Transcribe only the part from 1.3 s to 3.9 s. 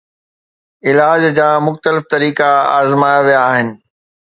جا مختلف طريقا آزمايا ويا آهن